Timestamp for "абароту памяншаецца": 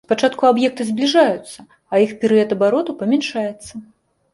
2.59-3.73